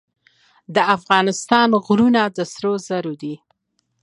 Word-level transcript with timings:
د 0.75 0.77
افغانستان 0.95 1.69
غرونه 1.85 2.21
د 2.35 2.37
سرو 2.53 2.73
زرو 2.87 3.13
دي 3.21 3.35